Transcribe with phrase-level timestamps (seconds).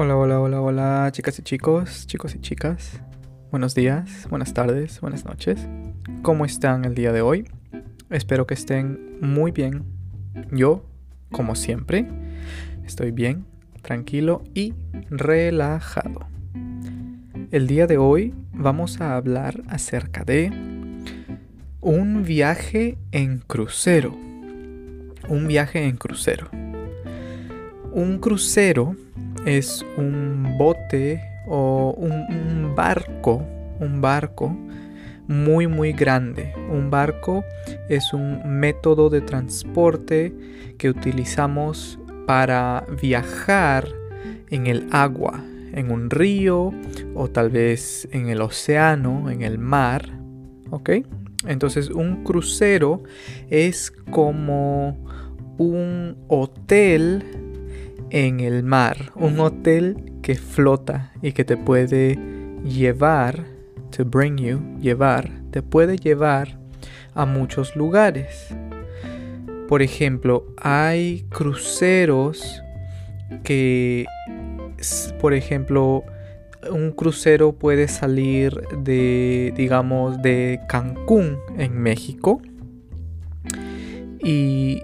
[0.00, 3.00] Hola, hola, hola, hola, chicas y chicos, chicos y chicas.
[3.50, 5.66] Buenos días, buenas tardes, buenas noches.
[6.22, 7.50] ¿Cómo están el día de hoy?
[8.08, 9.82] Espero que estén muy bien.
[10.52, 10.84] Yo,
[11.32, 12.06] como siempre,
[12.84, 13.44] estoy bien,
[13.82, 14.72] tranquilo y
[15.10, 16.28] relajado.
[17.50, 20.52] El día de hoy vamos a hablar acerca de
[21.80, 24.12] un viaje en crucero.
[25.28, 26.50] Un viaje en crucero.
[27.90, 28.94] Un crucero
[29.46, 33.42] es un bote o un, barco,
[33.80, 34.56] un barco
[35.26, 36.52] muy muy grande.
[36.70, 37.44] Un barco
[37.88, 40.32] es un método de transporte
[40.78, 43.88] que utilizamos para viajar
[44.50, 46.72] en el agua, en un río
[47.14, 50.08] o tal vez en el océano, en el mar.
[50.70, 50.90] ¿Ok?
[51.46, 53.02] Entonces un crucero
[53.48, 54.96] es como
[55.58, 57.47] un hotel
[58.10, 62.18] en el mar, un hotel que flota y que te puede
[62.64, 63.44] llevar,
[63.90, 66.58] to bring you, llevar, te puede llevar
[67.14, 68.54] a muchos lugares.
[69.68, 72.62] Por ejemplo, hay cruceros
[73.44, 74.06] que,
[75.20, 76.04] por ejemplo,
[76.70, 82.40] un crucero puede salir de, digamos, de Cancún en México
[84.20, 84.82] y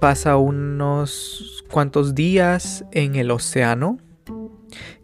[0.00, 3.98] pasa unos cuantos días en el océano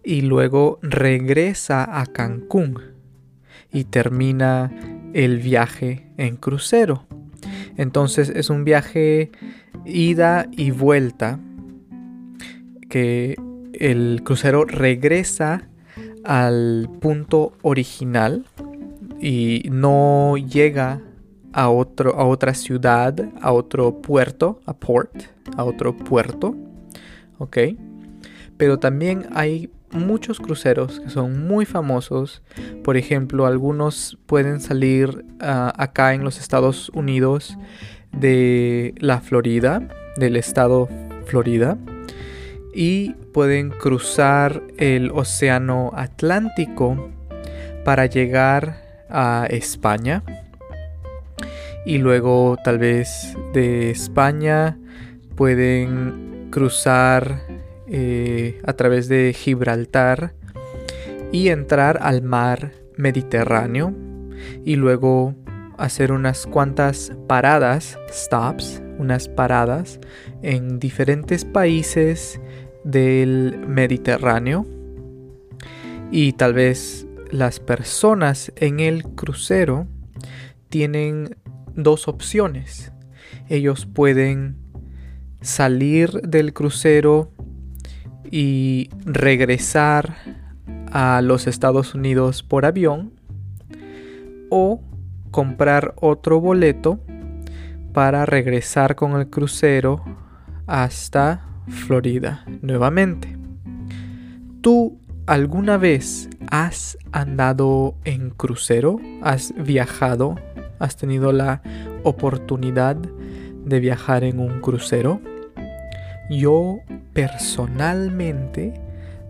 [0.04, 2.78] y luego regresa a Cancún
[3.72, 4.70] y termina
[5.14, 7.06] el viaje en crucero.
[7.76, 9.30] Entonces es un viaje
[9.84, 11.40] ida y vuelta
[12.90, 13.36] que
[13.72, 15.68] el crucero regresa
[16.24, 18.44] al punto original
[19.20, 21.00] y no llega
[21.52, 25.14] a, otro, a otra ciudad, a otro puerto, a port,
[25.56, 26.54] a otro puerto,
[27.38, 27.58] ¿ok?
[28.56, 32.42] Pero también hay muchos cruceros que son muy famosos.
[32.82, 37.58] Por ejemplo, algunos pueden salir ah, acá en los Estados Unidos
[38.12, 40.88] de la Florida, del estado
[41.26, 41.78] Florida,
[42.74, 47.10] y pueden cruzar el Océano Atlántico
[47.84, 50.22] para llegar a España
[51.84, 54.78] y luego tal vez de España
[55.36, 57.42] pueden cruzar
[57.88, 60.34] eh, a través de Gibraltar
[61.32, 63.94] y entrar al mar Mediterráneo
[64.64, 65.34] y luego
[65.78, 69.98] hacer unas cuantas paradas, stops, unas paradas
[70.42, 72.40] en diferentes países
[72.84, 74.66] del Mediterráneo.
[76.10, 79.86] Y tal vez las personas en el crucero
[80.68, 81.36] tienen
[81.74, 82.92] dos opciones.
[83.48, 84.56] Ellos pueden
[85.40, 87.30] salir del crucero
[88.30, 90.16] y regresar
[90.90, 93.12] a los Estados Unidos por avión
[94.50, 94.82] o
[95.30, 97.00] comprar otro boleto
[97.92, 100.02] para regresar con el crucero
[100.66, 103.36] hasta Florida nuevamente.
[104.60, 109.00] ¿Tú alguna vez has andado en crucero?
[109.22, 110.36] ¿Has viajado
[110.82, 111.62] ¿Has tenido la
[112.02, 115.20] oportunidad de viajar en un crucero?
[116.28, 116.80] Yo
[117.12, 118.74] personalmente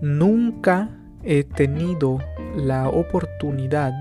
[0.01, 0.89] nunca
[1.23, 2.21] he tenido
[2.57, 3.93] la oportunidad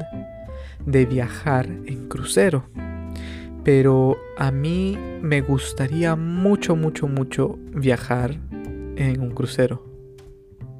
[0.86, 2.64] de viajar en crucero.
[3.66, 8.40] Pero a mí me gustaría mucho, mucho, mucho viajar
[8.96, 9.84] en un crucero.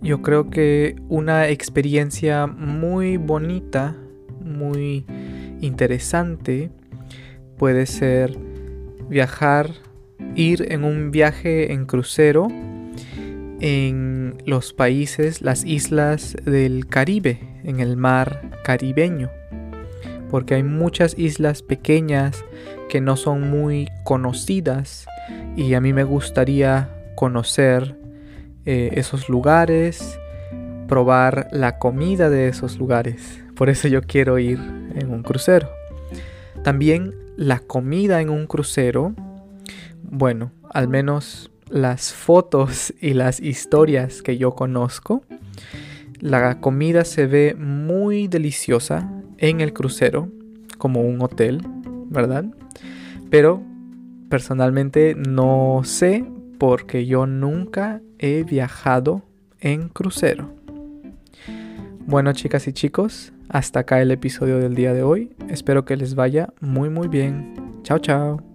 [0.02, 3.94] Yo creo que una experiencia muy bonita,
[4.42, 5.06] muy
[5.61, 6.72] interesante
[7.57, 8.38] puede ser
[9.09, 9.72] viajar,
[10.35, 12.47] ir en un viaje en crucero
[13.61, 19.29] en los países, las islas del Caribe, en el mar caribeño.
[20.31, 22.43] Porque hay muchas islas pequeñas
[22.89, 25.05] que no son muy conocidas
[25.55, 27.96] y a mí me gustaría conocer
[28.66, 30.19] eh, esos lugares,
[30.87, 33.41] probar la comida de esos lugares.
[33.61, 34.58] Por eso yo quiero ir
[34.96, 35.69] en un crucero.
[36.63, 39.13] También la comida en un crucero,
[40.02, 45.22] bueno, al menos las fotos y las historias que yo conozco,
[46.19, 50.28] la comida se ve muy deliciosa en el crucero,
[50.79, 51.61] como un hotel,
[52.09, 52.46] ¿verdad?
[53.29, 53.61] Pero
[54.28, 56.25] personalmente no sé
[56.57, 59.22] porque yo nunca he viajado
[59.59, 60.52] en crucero.
[62.07, 65.32] Bueno, chicas y chicos, hasta acá el episodio del día de hoy.
[65.50, 67.53] Espero que les vaya muy muy bien.
[67.84, 68.51] Chao, chao.